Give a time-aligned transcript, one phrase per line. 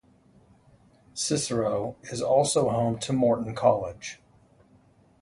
[1.13, 4.19] Cicero is also home to Morton College.